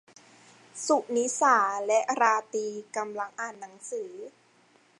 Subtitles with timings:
[0.85, 1.57] สุนิสา
[1.87, 4.11] และราตรีกำลังอ่านหนังสือ